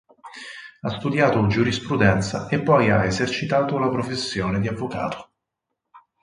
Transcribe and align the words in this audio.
Ha 0.79 0.89
studiato 0.97 1.45
giurisprudenza 1.45 2.47
e 2.49 2.63
poi 2.63 2.89
ha 2.89 3.05
esercitato 3.05 3.77
la 3.77 3.89
professione 3.91 4.59
di 4.59 4.67
avvocato. 4.67 5.29